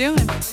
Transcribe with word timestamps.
Doing? 0.00 0.49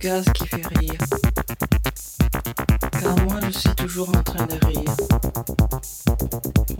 Gaz 0.00 0.24
qui 0.32 0.46
fait 0.46 0.66
rire. 0.78 0.98
Car 2.90 3.16
moi 3.24 3.38
je 3.46 3.58
suis 3.58 3.74
toujours 3.74 4.08
en 4.08 4.22
train 4.22 4.46
de 4.46 4.66
rire. 4.66 4.96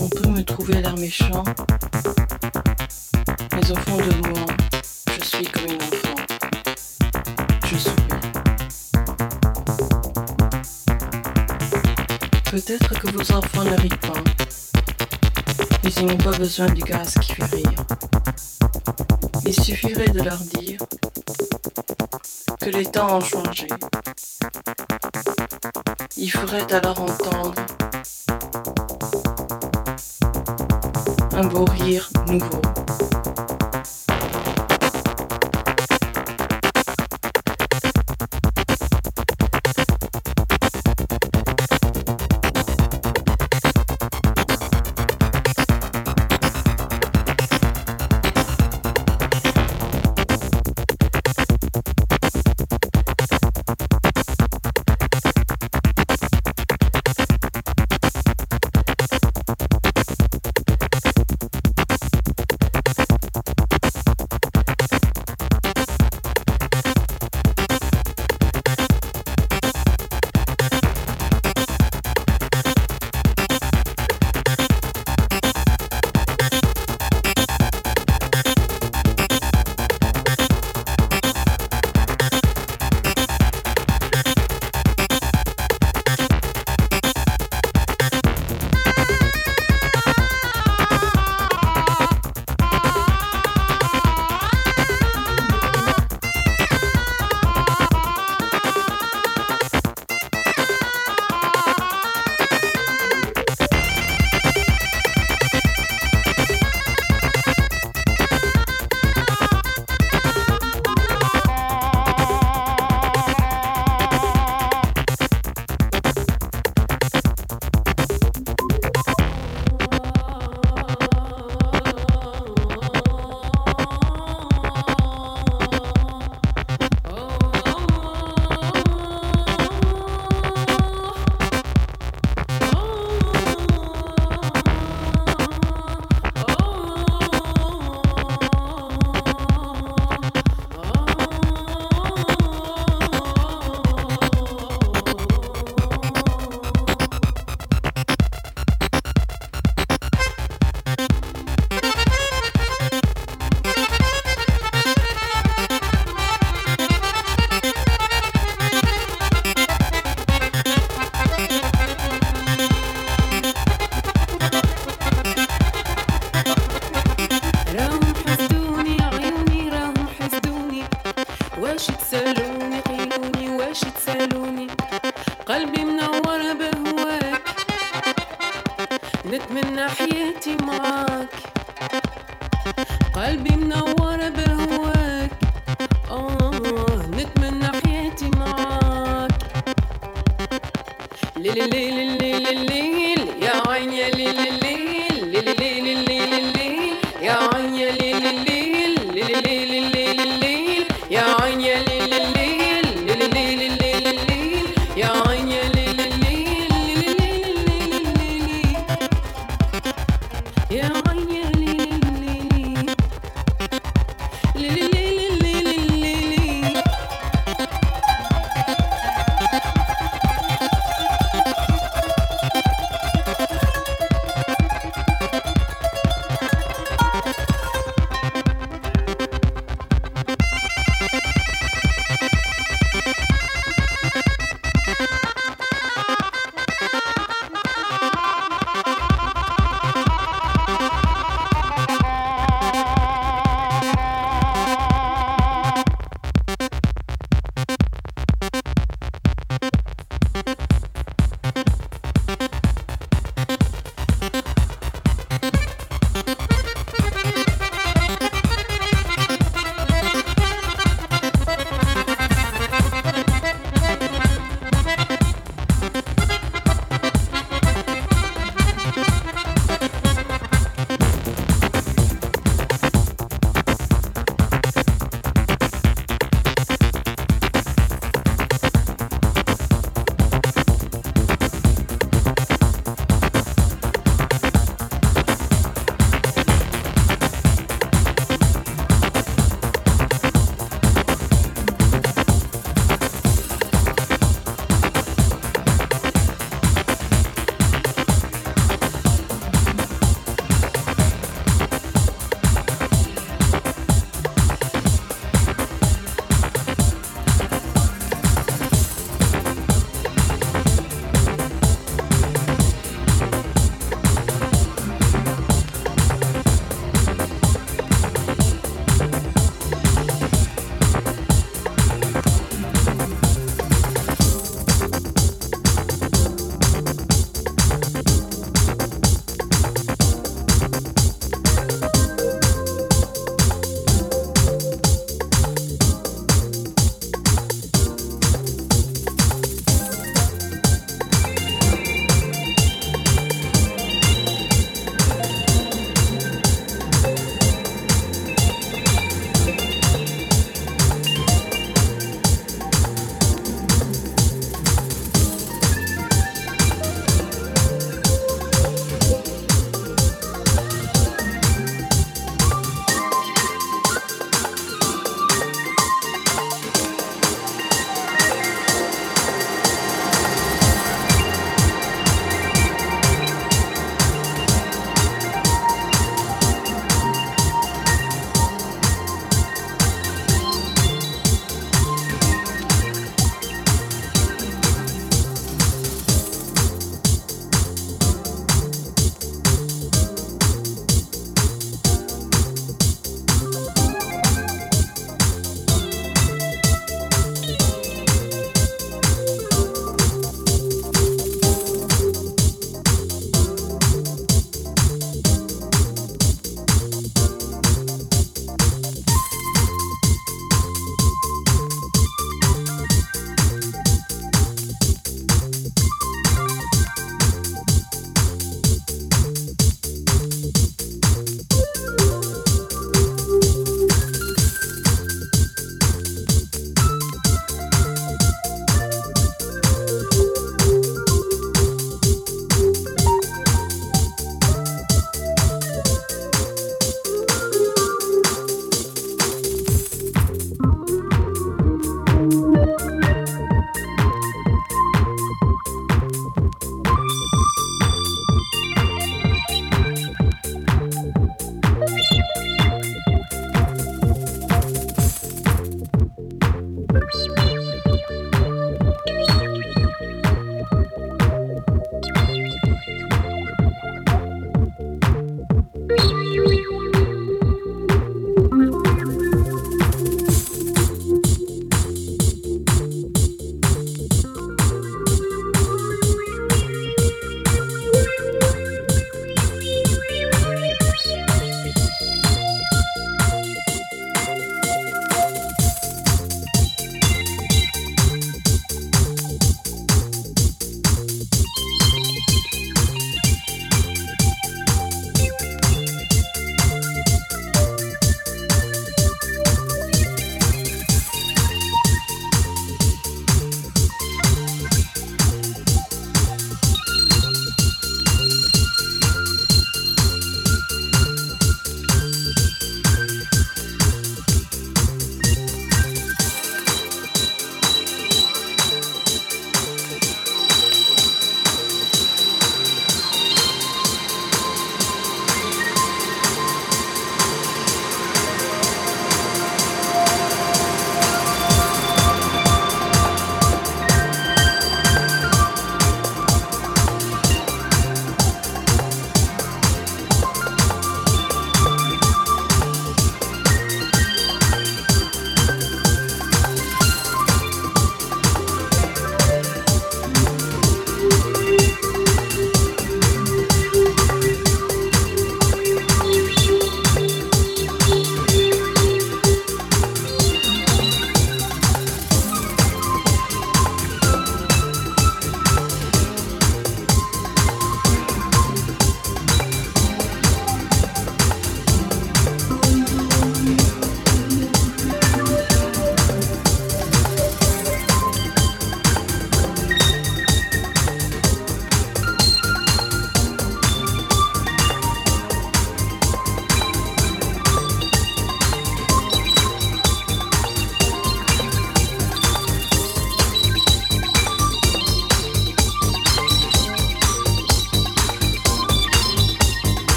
On 0.00 0.08
peut 0.08 0.28
me 0.30 0.42
trouver 0.42 0.80
l'air 0.80 0.96
méchant. 0.96 1.44
Mais 3.52 3.70
au 3.70 3.76
fond 3.76 3.98
de 3.98 4.28
moi, 4.28 4.46
je 5.18 5.24
suis 5.24 5.44
comme 5.44 5.66
une 5.66 5.82
enfant. 5.82 6.14
Je 7.66 7.76
souris. 7.76 7.96
Peut-être 12.50 12.98
que 13.00 13.10
vos 13.10 13.32
enfants 13.36 13.64
ne 13.64 13.76
rient 13.76 13.88
pas. 14.00 14.24
Mais 15.84 15.90
ils 15.90 16.06
n'ont 16.06 16.16
pas 16.16 16.38
besoin 16.38 16.70
du 16.70 16.82
gaz 16.82 17.14
qui 17.20 17.34
fait 17.34 17.44
rire. 17.44 17.84
Il 19.44 19.52
suffirait 19.52 20.08
de 20.08 20.22
leur 20.22 20.38
dire 20.38 20.69
les 22.80 22.86
temps 22.86 23.18
ont 23.18 23.20
changé. 23.20 23.68
Il 26.16 26.30
faudrait 26.30 26.72
alors 26.72 26.98
entendre 27.02 27.54
un 31.32 31.44
beau 31.44 31.66
rire 31.66 32.08
nouveau. 32.26 32.79